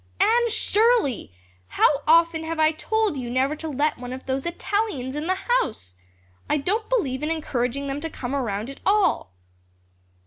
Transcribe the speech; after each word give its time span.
"Anne 0.19 0.49
Shirley, 0.49 1.31
how 1.67 2.01
often 2.07 2.43
have 2.43 2.59
I 2.59 2.71
told 2.71 3.17
you 3.19 3.29
never 3.29 3.55
to 3.57 3.67
let 3.69 3.99
one 3.99 4.11
of 4.11 4.25
those 4.25 4.47
Italians 4.47 5.15
in 5.15 5.27
the 5.27 5.37
house! 5.61 5.95
I 6.49 6.57
don't 6.57 6.89
believe 6.89 7.21
in 7.21 7.29
encouraging 7.29 7.85
them 7.85 8.01
to 8.01 8.09
come 8.09 8.33
around 8.35 8.71
at 8.71 8.79
all." 8.83 9.31